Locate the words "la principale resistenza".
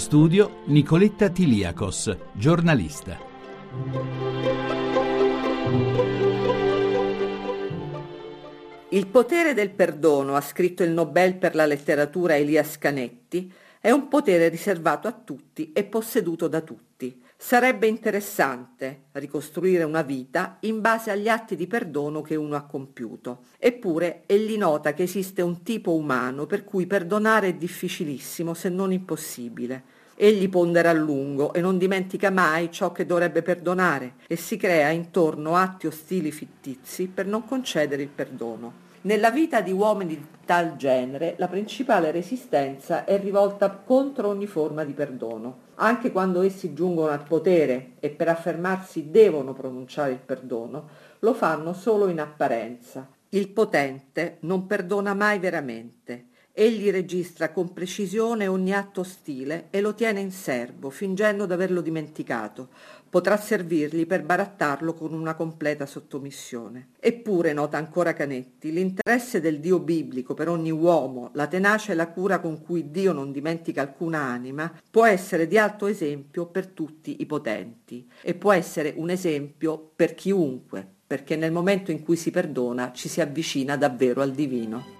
41.38-43.06